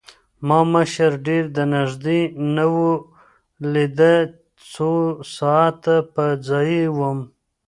[0.47, 2.21] ما مشر ډېر د نزدې
[2.55, 3.99] نه وليد
[4.71, 4.91] څو
[5.35, 7.19] ساعت پۀ ځائې ووم